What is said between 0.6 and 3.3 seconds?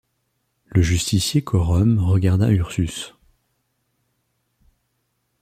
Le justicier-quorum regarda Ursus.